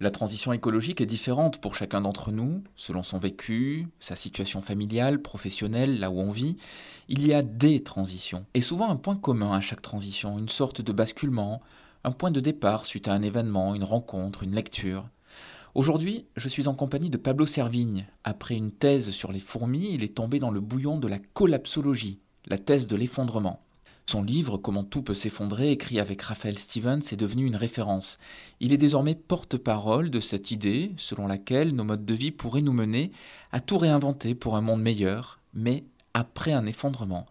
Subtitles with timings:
[0.00, 5.22] La transition écologique est différente pour chacun d'entre nous, selon son vécu, sa situation familiale,
[5.22, 6.56] professionnelle, là où on vit.
[7.08, 10.80] Il y a des transitions, et souvent un point commun à chaque transition, une sorte
[10.80, 11.62] de basculement,
[12.02, 15.08] un point de départ suite à un événement, une rencontre, une lecture.
[15.76, 18.06] Aujourd'hui, je suis en compagnie de Pablo Servigne.
[18.24, 22.18] Après une thèse sur les fourmis, il est tombé dans le bouillon de la collapsologie,
[22.46, 23.63] la thèse de l'effondrement.
[24.06, 28.18] Son livre Comment tout peut s'effondrer, écrit avec Raphaël Stevens, est devenu une référence.
[28.60, 32.72] Il est désormais porte-parole de cette idée selon laquelle nos modes de vie pourraient nous
[32.72, 33.12] mener
[33.50, 37.26] à tout réinventer pour un monde meilleur, mais après un effondrement.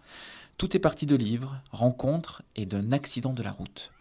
[0.57, 3.92] Tout est parti de livres, rencontres et d'un accident de la route.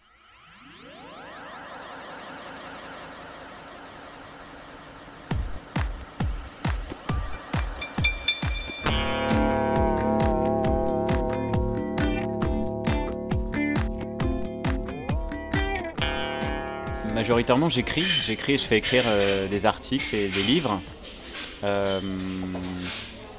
[17.33, 18.03] Majoritairement, j'écris.
[18.03, 20.83] J'écris, je fais écrire euh, des articles et des livres.
[21.65, 21.99] Euh,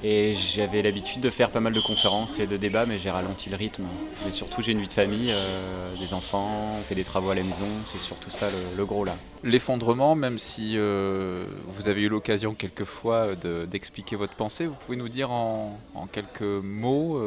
[0.03, 3.51] et j'avais l'habitude de faire pas mal de conférences et de débats, mais j'ai ralenti
[3.51, 3.83] le rythme.
[4.25, 7.35] Mais surtout, j'ai une vie de famille, euh, des enfants, on fait des travaux à
[7.35, 7.67] la maison.
[7.85, 9.15] C'est surtout ça le, gros là.
[9.43, 15.29] L'effondrement, même si vous avez eu l'occasion quelquefois d'expliquer votre pensée, vous pouvez nous dire
[15.29, 15.77] en
[16.11, 17.21] quelques mots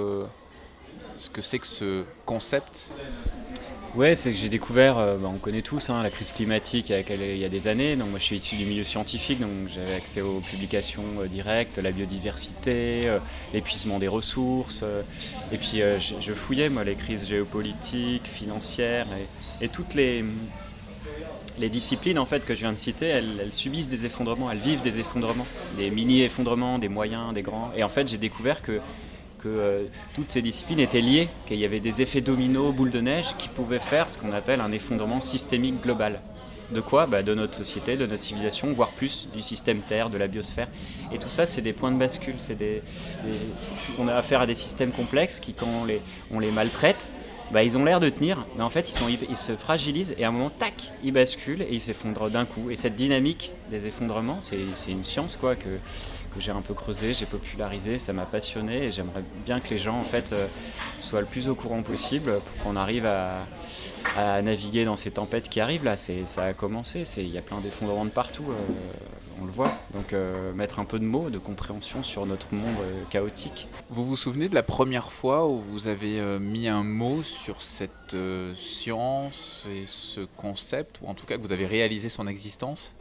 [1.18, 2.90] ce que c'est que ce concept?
[3.96, 7.38] Ouais, c'est que j'ai découvert, euh, bah, on connaît tous hein, la crise climatique il
[7.38, 7.96] y a des années.
[7.96, 11.78] Donc moi je suis issu du milieu scientifique, donc j'avais accès aux publications euh, directes,
[11.78, 13.18] la biodiversité, euh,
[13.54, 14.84] l'épuisement des ressources.
[15.50, 15.80] et puis
[16.20, 19.06] je, fouillais moi les crises géopolitiques, financières
[19.62, 20.22] et, toutes les,
[21.58, 24.82] disciplines en fait que je viens de citer, elles, elles, subissent des effondrements, elles vivent
[24.82, 25.46] des effondrements,
[25.78, 27.72] des mini effondrements, des moyens, des grands.
[27.74, 28.78] Et en fait j'ai découvert que
[29.46, 33.36] euh, toutes ces disciplines étaient liées, qu'il y avait des effets dominos, boules de neige,
[33.38, 36.20] qui pouvaient faire ce qu'on appelle un effondrement systémique global.
[36.70, 40.18] De quoi bah, De notre société, de notre civilisation, voire plus du système Terre, de
[40.18, 40.68] la biosphère.
[41.12, 42.34] Et tout ça, c'est des points de bascule.
[42.58, 42.82] Des,
[43.98, 46.02] on a affaire à des systèmes complexes qui, quand on les,
[46.32, 47.12] on les maltraite,
[47.52, 50.24] bah, ils ont l'air de tenir, mais en fait, ils, sont, ils se fragilisent et
[50.24, 52.70] à un moment, tac, ils basculent et ils s'effondrent d'un coup.
[52.70, 54.58] Et cette dynamique des effondrements, c'est
[54.88, 55.78] une science quoi que
[56.38, 59.98] j'ai un peu creusé, j'ai popularisé, ça m'a passionné et j'aimerais bien que les gens
[59.98, 60.46] en fait euh,
[61.00, 63.46] soient le plus au courant possible pour qu'on arrive à,
[64.42, 65.96] naviguer dans ces tempêtes qui arrivent là.
[65.96, 68.54] Ça a commencé, il y a plein d'effondrements de partout, euh,
[69.42, 69.72] on le voit.
[69.92, 72.76] Donc euh, mettre un peu de mots, de compréhension sur notre monde
[73.10, 73.68] chaotique.
[73.90, 78.16] Vous vous souvenez de la première fois où vous avez mis un mot sur cette
[78.56, 82.94] science et ce concept, ou en tout cas que vous avez réalisé son existence?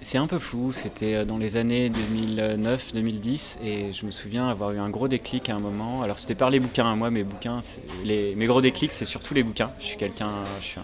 [0.00, 4.72] C'est un peu flou, c'était euh, dans les années 2009-2010 et je me souviens avoir
[4.72, 6.02] eu un gros déclic à un moment.
[6.02, 7.60] Alors c'était par les bouquins, moi mes bouquins,
[8.04, 9.72] mes gros déclics c'est surtout les bouquins.
[9.78, 10.80] Je suis quelqu'un, je suis,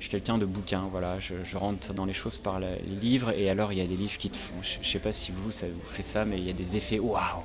[0.00, 1.18] je quelqu'un de bouquins, voilà.
[1.20, 4.18] Je, rentre dans les choses par les livres et alors il y a des livres
[4.18, 6.44] qui te font, je, ne sais pas si vous ça vous fait ça, mais il
[6.44, 7.42] y a des effets waouh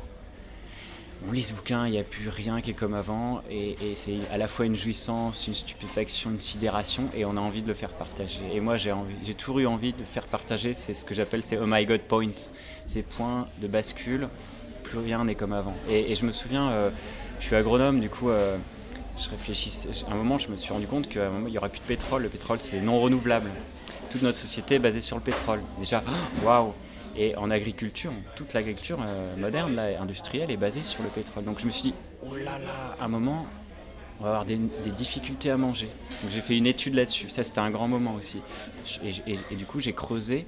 [1.27, 4.19] on lit ce bouquin, il n'y a plus rien qui est comme avant, et, c'est
[4.31, 7.73] à la fois une jouissance, une stupéfaction, une sidération, et on a envie de le
[7.73, 8.39] faire partager.
[8.53, 8.93] Et moi, j'ai,
[9.23, 12.01] j'ai toujours eu envie de faire partager, c'est ce que j'appelle ces Oh my God
[12.01, 12.51] points,
[12.85, 14.29] ces points de bascule,
[14.83, 15.75] plus rien n'est comme avant.
[15.89, 16.89] Et, je me souviens, euh,
[17.39, 18.57] je suis agronome, du coup, euh,
[19.17, 21.57] je réfléchissais, à un moment, je me suis rendu compte qu'à un moment, il n'y
[21.57, 23.51] aurait plus de pétrole, le pétrole, c'est non renouvelable.
[24.09, 25.59] Toute notre société est basée sur le pétrole.
[25.79, 26.01] Déjà,
[26.43, 26.73] waouh
[27.19, 31.43] et en agriculture, toute l'agriculture euh, moderne, industrielle, est basée sur le pétrole.
[31.43, 31.93] Donc je me suis dit,
[32.23, 33.45] oh là là, à un moment,
[34.19, 34.57] on va avoir des,
[34.97, 35.89] difficultés à manger.
[36.23, 37.29] Donc j'ai fait une étude là-dessus.
[37.29, 38.41] Ça, c'était un grand moment aussi.
[39.03, 40.47] Et, du coup, j'ai creusé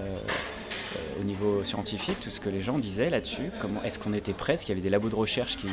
[0.00, 3.52] euh, euh, au niveau scientifique tout ce que les gens disaient là-dessus.
[3.84, 5.68] Est-ce qu'on était prêt Est-ce qu'il y avait des labos de recherche qui,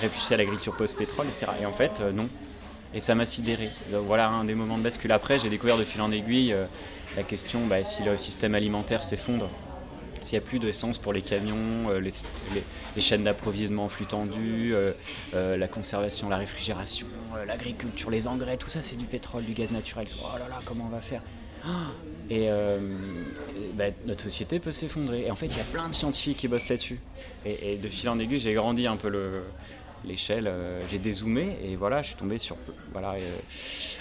[0.00, 1.52] réfléchissaient à l'agriculture post-pétrole, etc.
[1.60, 2.28] Et en fait, non.
[2.94, 3.70] Et ça m'a sidéré.
[3.90, 5.12] voilà un des moments de bascule.
[5.12, 6.54] Après, j'ai découvert de fil en aiguille
[7.16, 9.48] la question, bah, si le système alimentaire s'effondre,
[10.22, 14.72] s'il n'y a plus d'essence pour les camions, euh, les, chaînes d'approvisionnement en flux tendu,
[14.72, 14.92] euh,
[15.34, 17.06] euh, la conservation, la réfrigération,
[17.46, 20.06] l'agriculture, les engrais, tout ça c'est du pétrole, du gaz naturel.
[20.22, 21.22] Oh là là, comment on va faire?
[21.64, 21.90] Ah
[22.28, 22.48] Et
[23.74, 25.26] bah, notre société peut s'effondrer.
[25.26, 26.98] Et en fait, il y a plein de scientifiques qui bossent là-dessus.
[27.46, 29.44] Et, et, de fil en aiguille, j'ai grandi un peu le,
[30.04, 32.56] l'échelle, euh, j'ai dézoomé et voilà, je suis tombé sur
[32.92, 33.36] voilà, euh,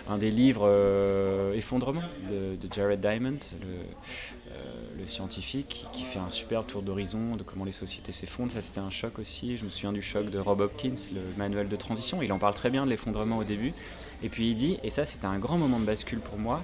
[0.09, 6.83] un des livres euh, Effondrement de, Jared Diamond, le, scientifique, qui fait un superbe tour
[6.83, 8.51] d'horizon de comment les sociétés s'effondrent.
[8.51, 9.57] Ça, c'était un choc aussi.
[9.57, 12.21] Je me souviens du choc de Rob Hopkins, le manuel de transition.
[12.21, 13.73] Il en parle très bien de l'effondrement au début.
[14.21, 16.61] Et puis il dit, et ça, c'était un grand moment de bascule pour moi.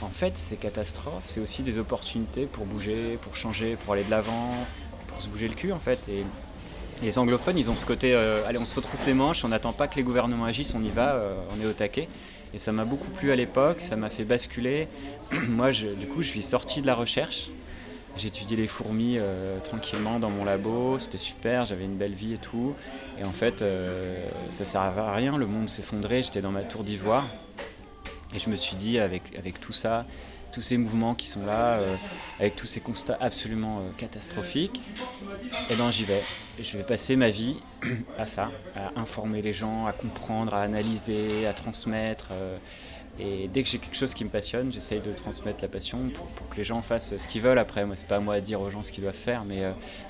[0.00, 4.10] en fait, ces catastrophes, c'est aussi des opportunités pour bouger, pour changer, pour aller de
[4.10, 4.66] l'avant,
[5.22, 6.08] se bouger le cul en fait.
[6.08, 6.24] Et
[7.02, 9.72] les anglophones, ils ont ce côté, euh, allez, on se retrousse les manches, on n'attend
[9.72, 12.08] pas que les gouvernements agissent, on y va, euh, on est au taquet.
[12.54, 14.86] Et ça m'a beaucoup plu à l'époque, ça m'a fait basculer.
[15.48, 17.50] Moi, du coup, je suis sorti de la recherche.
[18.24, 22.38] Étudié les fourmis euh, tranquillement dans mon labo, c'était super, j'avais une belle vie et
[22.38, 22.74] tout.
[23.18, 23.64] Et en fait,
[24.50, 27.24] ça servait à rien, le monde s'effondrait, j'étais dans ma tour d'ivoire.
[28.34, 30.06] Et je me suis dit, avec, avec tout ça,
[30.52, 31.96] tous ces mouvements qui sont là, euh,
[32.38, 34.80] avec tous ces constats absolument euh, catastrophiques,
[35.70, 36.22] eh ben j'y vais.
[36.60, 37.56] je vais passer ma vie
[38.18, 42.28] à ça, à informer les gens, à comprendre, à analyser, à transmettre.
[42.32, 42.58] Euh,
[43.18, 46.48] et dès que j'ai quelque chose qui me passionne, j'essaye de transmettre la passion pour,
[46.48, 47.84] que les gens fassent ce qu'ils veulent après.
[47.84, 49.62] Moi, c'est pas à moi de dire aux gens ce qu'ils doivent faire, mais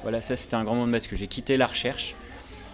[0.03, 2.15] voilà, ça c'était un grand moment de que J'ai quitté la recherche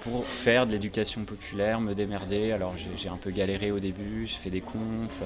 [0.02, 2.52] pour faire de l'éducation populaire, me démerder.
[2.52, 5.22] Alors j'ai un peu galéré au début, j'ai fait des confs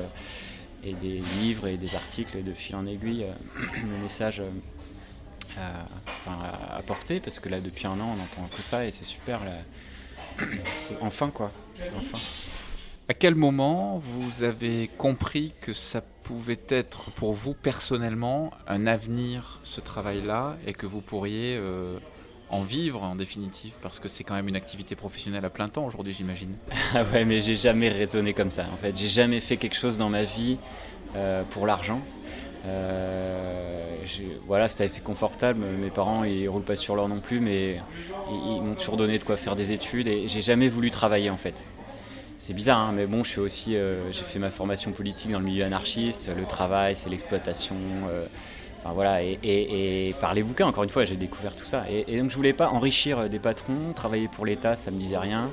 [0.84, 3.32] et des livres et des articles de fil en aiguille euh,
[3.82, 4.50] le message euh,
[6.26, 9.04] à, à, porter parce que là depuis un an on entend que ça et c'est
[9.04, 9.40] super
[10.78, 11.52] c'est enfin quoi
[11.96, 12.18] enfin.
[13.08, 19.58] À quel moment vous avez compris que ça pouvait être pour vous personnellement un avenir
[19.64, 21.98] ce travail-là et que vous pourriez euh,
[22.52, 25.86] en vivre en définitive parce que c'est quand même une activité professionnelle à plein temps
[25.86, 26.54] aujourd'hui j'imagine.
[26.94, 29.96] Ah ouais mais j'ai jamais raisonné comme ça en fait j'ai jamais fait quelque chose
[29.96, 30.58] dans ma vie
[31.16, 32.00] euh, pour l'argent.
[32.66, 33.96] Euh,
[34.46, 37.80] voilà c'était assez confortable mes parents ils roulent pas sur l'or non plus mais
[38.30, 41.38] ils, m'ont toujours donné de quoi faire des études et j'ai jamais voulu travailler en
[41.38, 41.54] fait.
[42.38, 45.38] C'est bizarre, hein, mais bon, je suis aussi, euh, j'ai fait ma formation politique dans
[45.38, 46.28] le milieu anarchiste.
[46.36, 47.76] Le travail, c'est l'exploitation,
[48.90, 51.84] voilà, et, par les bouquins, encore une fois, j'ai découvert tout ça.
[51.88, 55.18] Et, donc je voulais pas enrichir euh, des patrons, travailler pour l'État, ça me disait
[55.18, 55.50] rien.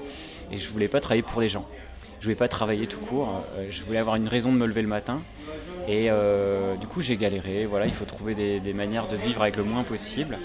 [0.52, 1.66] Et je voulais pas travailler pour les gens.
[2.20, 3.46] Je voulais pas travailler tout court.
[3.56, 5.22] Euh, je voulais avoir une raison de me lever le matin.
[5.88, 7.66] Et euh, du coup, j'ai galéré.
[7.66, 10.38] Voilà, il faut trouver des, manières de vivre avec le moins possible.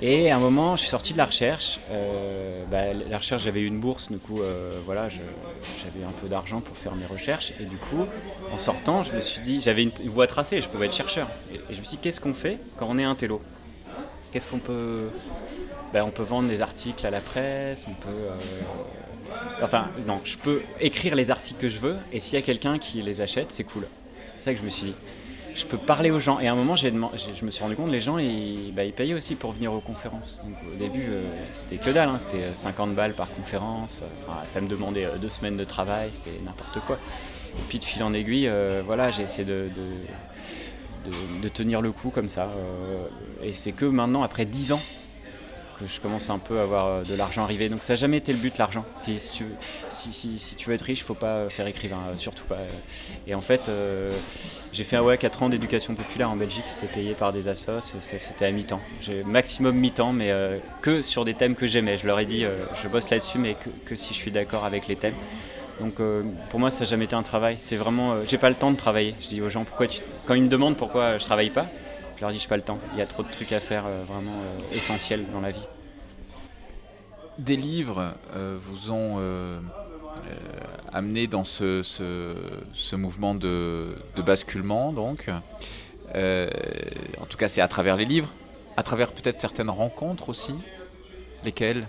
[0.00, 1.80] Et à un moment, je suis sorti de la recherche.
[1.90, 6.28] Euh, bah, la recherche, j'avais eu une bourse, du coup, euh, voilà, j'avais un peu
[6.28, 7.52] d'argent pour faire mes recherches.
[7.60, 8.06] Et du coup,
[8.52, 11.28] en sortant, je me suis dit, j'avais une, voie tracée, je pouvais être chercheur.
[11.52, 13.42] Et, je me suis dit, qu'est-ce qu'on fait quand on est un télo
[14.32, 15.08] Qu'est-ce qu'on peut.
[15.92, 18.08] Bah, on peut vendre des articles à la presse, on peut.
[18.08, 18.34] Euh,
[19.62, 22.78] enfin, non, je peux écrire les articles que je veux, et s'il y a quelqu'un
[22.78, 23.86] qui les achète, c'est cool.
[24.38, 24.94] C'est ça que je me suis dit
[25.58, 26.38] je peux parler aux gens.
[26.38, 29.34] Et à un moment, je me suis rendu compte, les gens, ils, bah, payaient aussi
[29.34, 30.40] pour venir aux conférences.
[30.72, 32.18] Au début, euh, c'était que dalle, hein.
[32.18, 34.02] c'était 50 euh, balles par conférence.
[34.44, 36.98] ça me demandait euh, deux semaines de travail, c'était n'importe quoi.
[37.56, 38.50] Et puis de fil en aiguille,
[38.84, 39.68] voilà, j'ai essayé de,
[41.42, 42.48] de, tenir le coup comme ça.
[43.42, 44.80] et c'est que maintenant, après 10 ans,
[45.86, 47.68] je commence un peu à avoir euh, de l'argent arrivé.
[47.68, 48.84] Donc ça n'a jamais été le but, l'argent.
[49.00, 49.44] Si, tu,
[49.88, 52.58] si, si, tu veux être riche, faut pas faire écrivain, euh, surtout pas.
[53.26, 54.10] Et en fait, euh,
[54.72, 58.44] j'ai fait ouais, 4 ans d'éducation populaire en Belgique, c'était payé par des assos, c'était
[58.44, 58.80] à mi-temps.
[59.00, 60.32] J'ai maximum mi-temps, mais
[60.82, 61.96] que sur des thèmes que j'aimais.
[61.96, 62.44] Je leur ai dit,
[62.82, 65.14] je bosse là-dessus, mais que, que, si je suis d'accord avec les thèmes.
[65.80, 66.00] Donc
[66.50, 67.56] pour moi, ça n'a jamais été un travail.
[67.58, 69.14] C'est vraiment, j'ai pas le temps de travailler.
[69.20, 69.86] Je dis aux gens, pourquoi
[70.26, 71.66] quand ils me demandent pourquoi je travaille pas,
[72.18, 72.80] je leur dis, je pas le temps.
[72.94, 75.66] Il y a trop de trucs à faire euh, vraiment euh, essentiels dans la vie.
[77.38, 79.20] Des livres euh, vous ont
[80.92, 85.30] amené dans ce, ce, mouvement de, basculement, donc.
[86.12, 88.30] en tout cas, c'est à travers les livres,
[88.76, 90.54] à travers peut-être certaines rencontres aussi.
[91.44, 91.86] Lesquelles?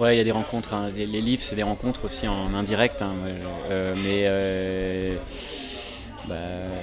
[0.00, 0.74] Ouais, il y a des rencontres.
[0.74, 0.90] Hein.
[0.96, 3.02] Les, livres, c'est des rencontres aussi en indirect.
[3.02, 3.14] Hein.
[4.02, 5.16] mais
[6.26, 6.34] bah,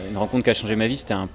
[0.09, 1.27] une rencontre qui a changé ma vie, c'était un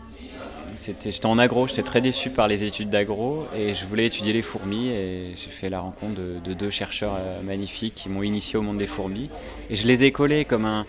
[0.76, 4.42] j'étais en agro, j'étais très déçu par les études d'agro et je voulais étudier les
[4.42, 8.62] fourmis et j'ai fait la rencontre de, deux chercheurs euh, magnifiques qui m'ont initié au
[8.62, 9.30] monde des fourmis
[9.70, 10.84] et je les ai collés comme un,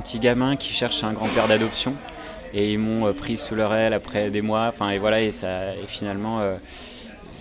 [0.00, 1.94] petit gamin qui cherche un grand-père d'adoption
[2.52, 5.32] et ils m'ont euh, pris sous leur aile après des mois, enfin et voilà et
[5.32, 6.56] ça et finalement euh,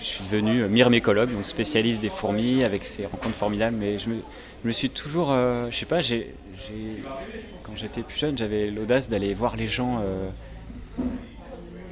[0.02, 4.10] je suis devenu myrmécologue, donc spécialiste des fourmis avec ces rencontres formidables mais je
[4.64, 6.00] me, suis toujours, je sais pas,
[7.64, 10.02] quand j'étais plus jeune j'avais l'audace d'aller voir les gens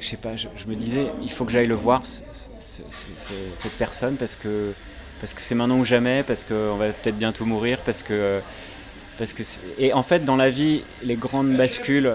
[0.00, 4.36] je sais pas, je, me disais, il faut que j'aille le voir, cette personne, parce
[4.36, 4.72] que
[5.20, 8.40] parce que c'est maintenant ou jamais, parce qu'on va peut-être bientôt mourir, parce que
[9.18, 9.42] parce que
[9.78, 12.12] et en fait dans la vie, les grandes bascules,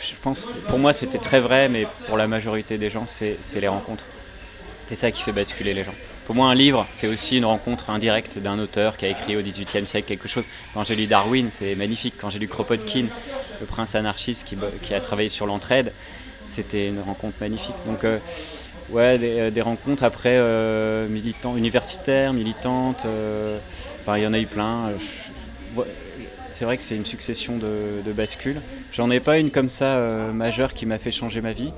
[0.00, 3.68] je pense, pour moi c'était très vrai, mais pour la majorité des gens, c'est les
[3.68, 4.04] rencontres.
[4.88, 5.94] C'est ça qui fait basculer les gens.
[6.26, 9.42] Pour moi, un livre, c'est aussi une rencontre indirecte d'un auteur qui a écrit au
[9.42, 10.44] XVIIIe siècle quelque chose.
[10.74, 12.14] Quand j'ai lu Darwin, c'est magnifique.
[12.20, 13.06] Quand j'ai lu Kropotkin,
[13.60, 15.92] le prince anarchiste qui, qui a travaillé sur l'entraide,
[16.50, 17.76] c'était une rencontre magnifique.
[17.86, 18.18] Donc, euh,
[18.90, 23.06] ouais, des, euh, rencontres après euh, militants, universitaires, militantes.
[24.00, 24.90] enfin, il y en a eu plein.
[26.50, 28.60] c'est vrai que c'est une succession de, bascules.
[28.92, 29.96] J'en ai pas une comme ça
[30.34, 31.72] majeure qui m'a fait changer ma vie.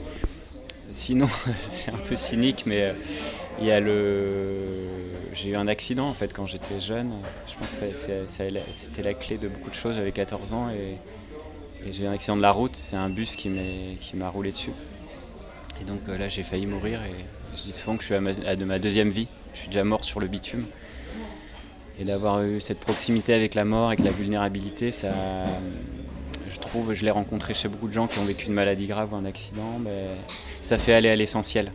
[0.91, 1.27] Sinon,
[1.65, 2.95] c'est un peu cynique, mais
[3.61, 4.65] Il y a le.
[5.35, 7.13] J'ai eu un accident en fait quand j'étais jeune.
[7.47, 7.95] Je pense que
[8.75, 9.95] c'était la clé de beaucoup de choses.
[9.95, 10.71] J'avais 14 ans
[11.91, 12.77] j'ai eu un accident de la route.
[12.77, 13.51] C'est un bus qui
[14.15, 14.73] m'a roulé dessus.
[15.81, 17.25] Et donc là j'ai failli mourir et
[17.57, 19.29] je dis souvent que je suis à, ma, de ma deuxième vie.
[19.55, 20.65] Je suis déjà mort sur le bitume.
[21.99, 25.11] Et d'avoir eu cette proximité avec la mort, avec la vulnérabilité, ça,
[26.49, 29.13] je trouve, je l'ai rencontré chez beaucoup de gens qui ont vécu une maladie grave
[29.13, 30.07] ou un accident, mais
[30.63, 31.71] ça fait aller à l'essentiel.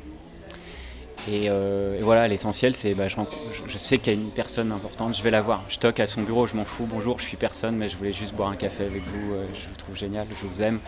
[1.26, 5.24] Et, euh, voilà, l'essentiel, c'est bah, je, sais qu'il y a une personne importante, je
[5.24, 5.64] vais la voir.
[5.68, 8.14] Je toque à son bureau, je m'en fous, bonjour, je suis personne, mais je voulais
[8.14, 10.80] juste boire un café avec vous, euh, je vous trouve génial, je vous aime.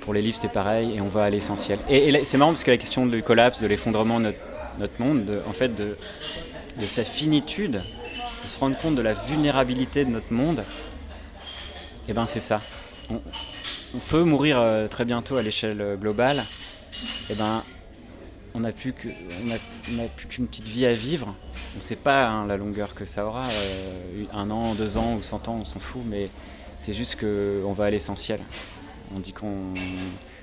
[0.00, 1.78] Pour les livres, c'est pareil, et on va à l'essentiel.
[1.88, 4.34] Et, c'est marrant parce que la question du collapse, de l'effondrement de
[4.78, 5.96] notre, monde, en fait, de,
[6.86, 7.80] sa finitude,
[8.42, 12.60] de se rendre compte de la vulnérabilité de notre monde, et eh ben c'est ça.
[13.08, 13.20] On,
[14.08, 16.38] peut mourir euh, très bientôt à l'échelle globale.
[17.28, 17.62] Et eh ben
[18.54, 21.34] on n'a plus qu'une petite vie à vivre.
[21.74, 25.14] On ne sait pas hein, la longueur que ça aura, euh, un an, deux ans
[25.16, 26.28] ou cent ans, on s'en fout, mais
[26.78, 28.40] c'est juste qu'on va à l'essentiel.
[29.14, 29.74] On dit qu'on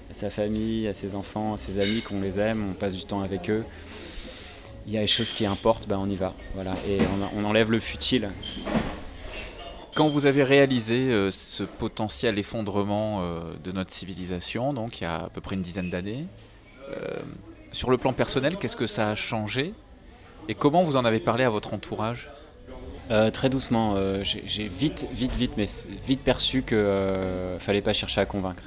[0.09, 3.03] à sa famille, à ses enfants, à ses amis, qu'on les aime, on passe du
[3.03, 3.63] temps avec eux.
[4.87, 6.33] Il y a des choses qui importent, ben on y va.
[6.55, 6.73] Voilà.
[6.87, 6.97] Et
[7.35, 8.31] on, enlève le futile.
[9.93, 15.07] Quand vous avez réalisé euh, ce potentiel effondrement euh, de notre civilisation, donc il y
[15.07, 16.25] a à peu près une dizaine d'années,
[17.71, 19.73] sur le plan personnel, qu'est-ce que ça a changé
[20.47, 22.31] et comment vous en avez parlé à votre entourage?
[23.33, 25.65] Très doucement, j'ai vite, vite, vite, mais
[26.05, 28.63] vite perçu qu'il ne fallait pas chercher à convaincre.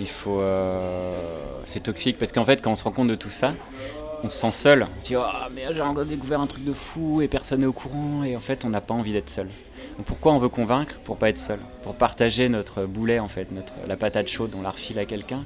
[0.00, 0.42] Il faut,
[1.64, 3.54] c'est toxique parce qu'en fait, quand on se rend compte de tout ça,
[4.24, 4.86] on se sent seul.
[4.96, 5.22] On se dit, oh,
[5.54, 8.24] mais j'ai encore découvert un truc de fou et personne n'est au courant.
[8.24, 9.48] Et en fait, on n'a pas envie d'être seul
[10.04, 10.98] pourquoi on veut convaincre?
[11.04, 14.62] Pour pas être seul, pour partager notre boulet en fait, notre, la patate chaude, on
[14.62, 15.44] la refile à quelqu'un,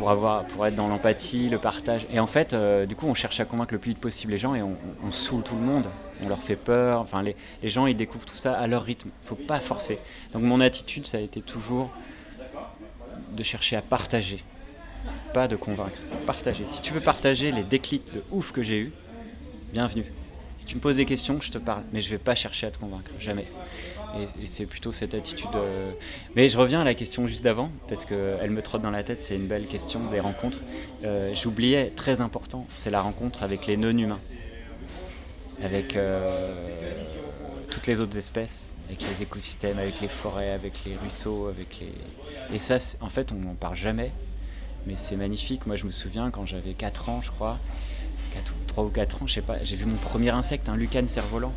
[0.00, 2.06] pour avoir, pour être dans l'empathie, le partage.
[2.10, 4.38] Et en fait, euh, du coup, on cherche à convaincre le plus vite possible les
[4.38, 5.88] gens et on, saoule tout le monde.
[6.24, 7.02] On leur fait peur.
[7.02, 9.10] Enfin, les, gens ils découvrent tout ça à leur rythme.
[9.22, 9.98] Il faut pas forcer.
[10.32, 11.92] Donc mon attitude, ça a été toujours
[13.36, 14.42] de chercher à partager,
[15.34, 15.98] pas de convaincre.
[16.24, 16.64] Partager.
[16.66, 18.92] Si tu veux partager les déclics de ouf que j'ai eu,
[19.74, 20.06] bienvenue.
[20.56, 22.70] Si tu me poses des questions, je te parle, mais je vais pas chercher à
[22.70, 23.48] te convaincre, jamais.
[24.18, 25.48] Et, c'est plutôt cette attitude.
[25.54, 25.92] Euh,
[26.34, 29.22] mais je reviens à la question juste d'avant, parce qu'elle me trotte dans la tête,
[29.22, 30.58] c'est une belle question des rencontres.
[31.04, 34.20] Euh, j'oubliais, très important, c'est la rencontre avec les non-humains,
[35.62, 36.92] avec euh,
[37.70, 42.54] toutes les autres espèces, avec les écosystèmes, avec les forêts, avec les ruisseaux, avec les...
[42.54, 44.10] Et ça, en fait, on n'en parle jamais,
[44.86, 45.66] mais c'est magnifique.
[45.66, 47.58] Moi, je me souviens quand j'avais 4 ans, je crois,
[48.66, 51.52] 3 ou 4 ans, je sais pas, j'ai vu mon premier insecte, un lucane cerf-volant,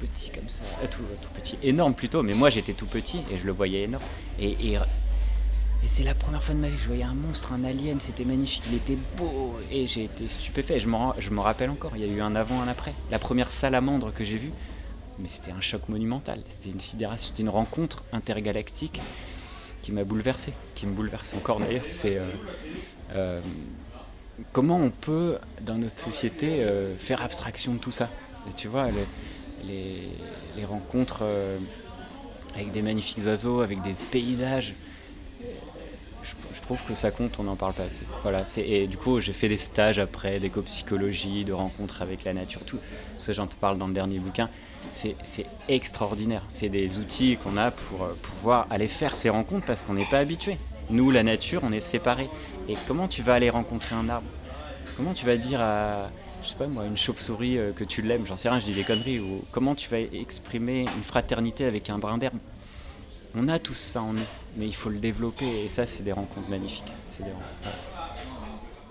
[0.00, 1.02] petit comme ça, euh, tout,
[1.34, 4.04] petit, énorme plutôt, mais moi j'étais tout petit et je le voyais énorme.
[4.38, 4.78] Et, et,
[5.86, 8.24] c'est la première fois de ma vie que je voyais un monstre, un alien, c'était
[8.24, 10.78] magnifique, il était beau et j'ai été stupéfait.
[10.78, 12.92] Je me rappelle encore, il y a eu un avant, un après.
[13.10, 14.52] La première salamandre que j'ai vue,
[15.18, 19.00] mais c'était un choc monumental, c'était une sidération, c'était une rencontre intergalactique
[19.82, 21.84] qui m'a bouleversé, qui me bouleverse encore d'ailleurs.
[21.90, 22.30] C'est euh,
[23.14, 23.40] euh,
[24.52, 28.08] comment on peut, dans notre société, euh, faire abstraction de tout ça?
[28.56, 28.88] Tu vois,
[29.64, 31.58] les, rencontres euh,
[32.54, 34.74] avec des magnifiques oiseaux, avec des paysages,
[36.22, 38.02] je, trouve que ça compte, on n'en parle pas assez.
[38.22, 42.60] Voilà, et du coup, j'ai fait des stages après, d'éco-psychologie, de rencontres avec la nature,
[42.64, 42.78] tout,
[43.16, 44.48] ça, j'en te parle dans le dernier bouquin.
[44.90, 45.16] C'est
[45.68, 46.42] extraordinaire.
[46.48, 50.04] C'est des outils qu'on a pour euh, pouvoir aller faire ces rencontres parce qu'on n'est
[50.04, 50.56] pas habitué.
[50.88, 52.28] Nous, la nature, on est séparés.
[52.68, 54.26] Et comment tu vas aller rencontrer un arbre?
[54.96, 56.10] Comment tu vas dire à,
[56.42, 58.74] je sais pas moi, une chauve-souris euh, que tu l'aimes, j'en sais rien, je dis
[58.74, 62.38] des conneries, ou comment tu vas exprimer une fraternité avec un brin d'herbe?
[63.34, 66.12] On a tout ça en nous, mais il faut le développer, et ça, c'est des
[66.12, 66.92] rencontres magnifiques.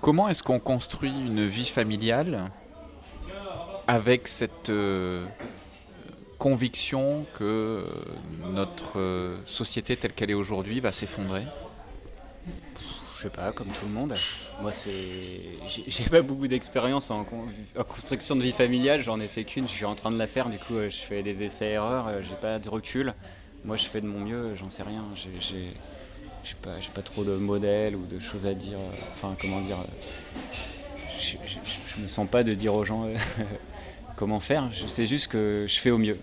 [0.01, 2.49] Comment est-ce qu'on construit une vie familiale
[3.87, 5.25] avec cette euh,
[6.37, 7.85] conviction que euh,
[8.53, 11.45] notre société telle qu'elle est aujourd'hui va s'effondrer?
[13.19, 14.15] Je sais pas, comme tout le monde.
[14.61, 14.93] Moi, c'est,
[15.67, 17.25] j'ai pas beaucoup d'expérience en,
[17.85, 19.01] construction de vie familiale.
[19.01, 19.67] J'en ai fait qu'une.
[19.67, 20.49] Je suis en train de la faire.
[20.49, 22.07] Du coup, euh, je fais des essais-erreurs.
[22.07, 23.13] Euh, j'ai pas de recul.
[23.65, 24.55] Moi, je fais de mon mieux.
[24.55, 25.03] J'en sais rien.
[25.15, 28.77] J'ai, pas, pas trop de modèles ou de choses à dire.
[29.13, 29.79] Enfin, comment dire.
[31.19, 33.05] Je, je me sens pas de dire aux gens
[34.15, 34.71] comment faire.
[34.71, 36.19] Je sais juste que je fais au mieux.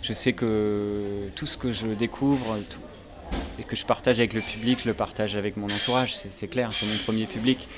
[0.00, 2.78] Je sais que tout ce que je découvre, tout,
[3.58, 6.70] et que je partage avec le public, je le partage avec mon entourage, c'est clair,
[6.72, 7.68] c'est mon premier public.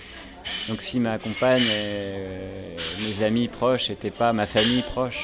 [0.69, 1.63] Donc si ma compagne,
[3.01, 5.23] mes amis proches n'étaient pas, ma famille proche,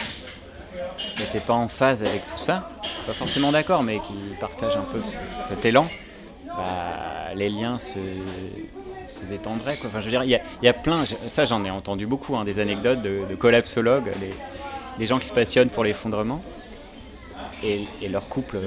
[1.18, 2.70] n'étaient pas en phase avec tout ça,
[3.06, 5.88] pas forcément d'accord, mais qui partagent un peu cet élan,
[6.46, 7.98] bah, les liens se,
[9.28, 9.76] détendraient.
[9.84, 12.58] Enfin, je veux dire, il y, a plein, ça j'en ai entendu beaucoup, hein, des
[12.58, 14.10] anecdotes de, collapsologues,
[14.98, 16.42] des, gens qui se passionnent pour l'effondrement,
[17.62, 18.58] et, leur couple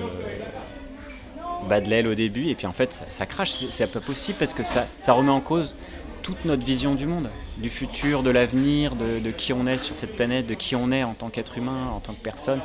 [1.68, 4.54] bat de l'aile au début, et puis en fait ça, crache, c'est pas possible parce
[4.54, 5.76] que ça, ça remet en cause
[6.24, 10.16] toute notre vision du monde, du futur, de l'avenir, de, qui on est sur cette
[10.16, 12.60] planète, de qui on est en tant qu'être humain, en tant que personne.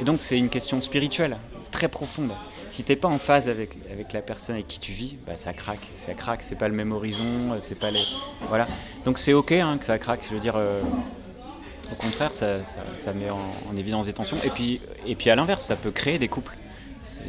[0.00, 1.36] Et donc c'est une question spirituelle,
[1.70, 2.32] très profonde.
[2.70, 5.52] Si t'es pas en phase avec, avec la personne avec qui tu vis, bah ça
[5.52, 8.02] craque, ça craque, c'est pas le même horizon, c'est pas les...
[8.48, 8.66] Voilà.
[9.04, 10.54] Donc c'est ok hein, que ça craque, je veux dire...
[10.56, 10.80] Euh,
[11.92, 14.36] au contraire, ça, ça, met en, évidence des tensions.
[14.44, 16.56] Et puis, et puis à l'inverse, ça peut créer des couples.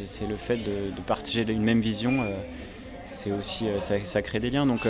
[0.06, 2.36] C'est le fait de, partager une même vision, euh,
[3.12, 4.66] c'est aussi, euh, ça, crée des liens.
[4.66, 4.86] Donc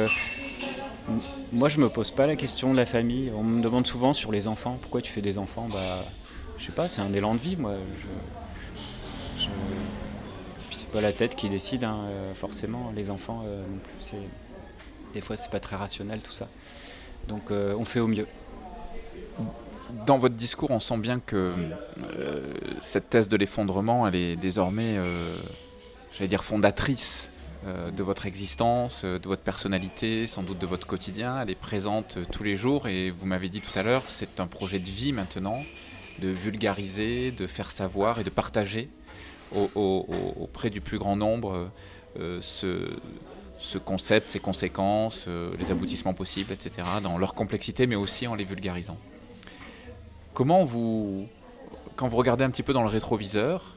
[1.52, 3.30] moi, je me pose pas la question de la famille.
[3.36, 4.78] On me demande souvent sur les enfants.
[4.80, 5.68] Pourquoi tu fais des enfants?
[5.72, 6.04] Bah,
[6.58, 6.88] je sais pas.
[6.88, 7.74] C'est un élan de vie, moi.
[7.98, 8.06] Je,
[10.70, 12.92] c'est pas la tête qui décide, hein, euh, forcément.
[12.94, 14.18] Les enfants, euh, non plus.
[15.14, 16.48] Des fois, c'est pas très rationnel tout ça.
[17.28, 18.26] Donc, euh, on fait au mieux.
[20.06, 21.54] Dans votre discours, on sent bien que
[22.80, 24.96] cette thèse de l'effondrement, elle est désormais,
[26.12, 27.30] j'allais dire, fondatrice
[27.66, 31.40] euh, de votre existence, euh, de votre personnalité, sans doute de votre quotidien.
[31.40, 34.38] Elle est présente euh, tous les jours et vous m'avez dit tout à l'heure, c'est
[34.38, 35.60] un projet de vie maintenant,
[36.20, 38.88] de vulgariser, de faire savoir et de partager
[39.52, 41.70] auprès du plus grand nombre
[42.16, 48.42] ce, concept, ses conséquences, les aboutissements possibles, etc., dans leur complexité, mais aussi en les
[48.42, 48.98] vulgarisant.
[50.36, 51.26] Comment vous,
[51.96, 53.74] quand vous regardez un petit peu dans le rétroviseur,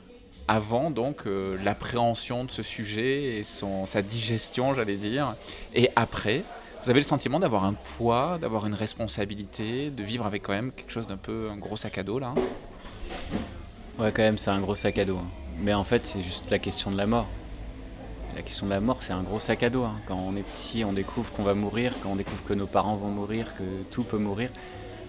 [0.49, 5.35] avant donc euh, l'appréhension de ce sujet et son, sa digestion, j'allais dire,
[5.73, 6.43] et après,
[6.83, 10.73] vous avez le sentiment d'avoir un poids, d'avoir une responsabilité, de vivre avec quand même
[10.73, 12.33] quelque chose d'un peu un gros sac à dos là
[13.97, 15.15] Ouais, quand même, c'est un gros sac à dos.
[15.15, 15.29] Hein.
[15.61, 17.27] Mais en fait, c'est juste la question de la mort.
[18.35, 19.85] La question de la mort, c'est un gros sac à dos.
[19.85, 19.95] Hein.
[20.07, 22.97] Quand on est petit, on découvre qu'on va mourir, quand on découvre que nos parents
[22.97, 24.49] vont mourir, que tout peut mourir,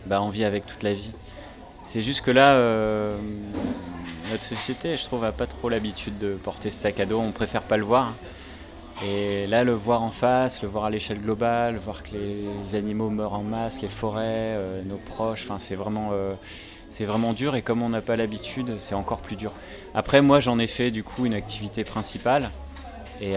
[0.07, 1.13] bah on vit avec toute la vie.
[1.83, 3.19] C'est juste que là, euh,
[4.31, 7.19] notre société, je trouve, a pas trop l'habitude de porter ce sac à dos.
[7.19, 8.13] On préfère pas le voir.
[9.05, 13.09] Et là, le voir en face, le voir à l'échelle globale, voir que les animaux
[13.09, 16.35] meurent en masse, les forêts, euh, nos proches, c'est vraiment, euh,
[16.89, 17.57] c'est vraiment dur.
[17.57, 19.53] Et comme on n'a pas l'habitude, c'est encore plus dur.
[19.95, 22.51] Après, moi, j'en ai fait du coup une activité principale.
[23.23, 23.35] Et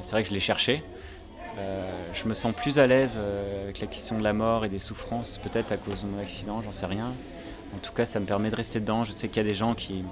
[0.00, 0.82] c'est vrai que je l'ai cherché.
[2.14, 3.18] Je me sens plus à l'aise
[3.64, 6.62] avec la question de la mort et des souffrances, peut-être à cause de mon accident,
[6.62, 7.12] j'en sais rien.
[7.74, 9.04] En tout cas, ça me permet de rester dedans.
[9.04, 10.04] Je sais qu'il y a des gens qui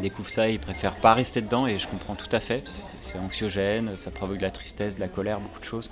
[0.00, 2.62] découvrent ça et ils préfèrent pas rester dedans et je comprends tout à fait.
[2.98, 5.90] C'est anxiogène, ça provoque de la tristesse, de la colère, beaucoup de choses.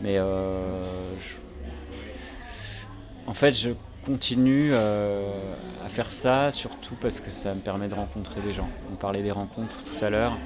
[0.00, 0.82] Mais euh,
[3.26, 3.70] en fait, je
[4.04, 5.32] continue euh,
[5.84, 8.68] à faire ça surtout parce que ça me permet de rencontrer des gens.
[8.92, 10.38] On parlait des rencontres tout à l'heure.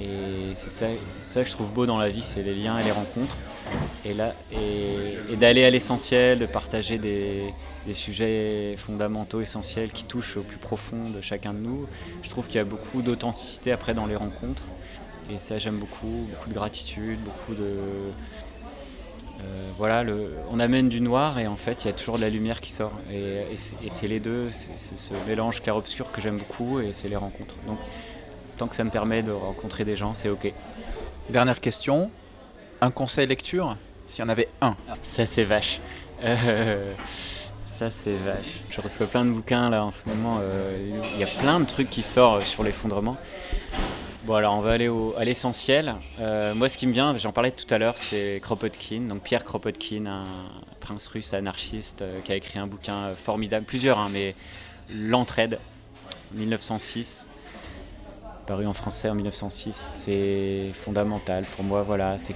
[0.00, 2.90] Et c'est ça, que je trouve beau dans la vie, c'est les liens et les
[2.90, 3.36] rencontres.
[4.04, 7.54] Et, là, et d'aller à l'essentiel, de partager des,
[7.92, 11.86] sujets fondamentaux, essentiels, qui touchent au plus profond de chacun de nous.
[12.22, 14.64] Je trouve qu'il y a beaucoup d'authenticité après dans les rencontres.
[15.30, 17.76] Et ça, j'aime beaucoup, beaucoup de gratitude, beaucoup de.
[19.40, 20.04] Euh, voilà,
[20.50, 22.70] on amène du noir et en fait, il y a toujours de la lumière qui
[22.70, 22.92] sort.
[23.12, 23.44] Et,
[23.88, 27.54] c'est les deux, c'est ce mélange clair-obscur que j'aime beaucoup et c'est les rencontres.
[28.56, 30.52] Tant que ça me permet de rencontrer des gens, c'est OK.
[31.30, 32.10] Dernière question,
[32.80, 34.76] un conseil lecture S'il y en avait un.
[35.02, 35.80] Ça, c'est vache.
[36.22, 36.92] Euh,
[37.66, 38.60] ça, c'est vache.
[38.70, 40.38] Je reçois plein de bouquins là en ce moment.
[40.40, 43.16] Euh, il y a plein de trucs qui sortent sur l'effondrement.
[44.24, 45.96] Bon, alors on va aller à l'essentiel.
[46.18, 49.02] Euh, moi, ce qui me vient, j'en parlais tout à l'heure, c'est Kropotkin.
[49.02, 50.24] Donc Pierre Kropotkin, un
[50.80, 54.34] prince russe anarchiste euh, qui a écrit un bouquin formidable, plusieurs, hein, mais
[54.94, 55.58] L'entraide,
[56.32, 57.26] 1906
[58.46, 61.82] paru en français en 1906, c'est fondamental pour moi.
[61.82, 62.34] Voilà, c'est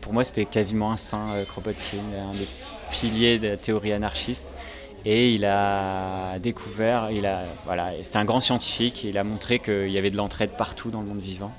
[0.00, 1.98] pour moi c'était quasiment un saint, Kropotkin,
[2.30, 2.48] un des
[2.90, 4.52] pilier de la théorie anarchiste.
[5.04, 9.90] Et il a découvert, il a, voilà, c'était un grand scientifique, il a montré qu'il
[9.90, 11.52] y avait de l'entraide partout dans le monde vivant.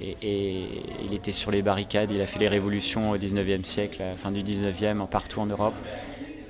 [0.00, 0.66] Et,
[1.04, 4.16] il était sur les barricades, il a fait les révolutions au 19e siècle, à la
[4.16, 5.74] fin du 19e, partout en Europe.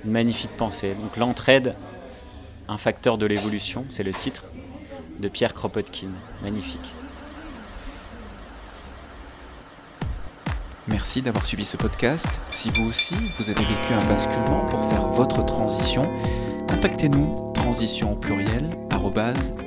[0.05, 0.95] Une magnifique pensée.
[0.95, 1.75] Donc l'entraide,
[2.67, 4.45] un facteur de l'évolution, c'est le titre
[5.27, 6.09] Pierre Kropotkin.
[6.41, 6.93] Magnifique.
[10.87, 12.27] Merci d'avoir suivi ce podcast.
[12.51, 16.11] Si vous aussi, vous avez vécu un basculement pour faire votre transition,
[16.67, 18.69] contactez-nous transition pluriel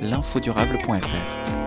[0.01, 1.66] l'infodurable.fr.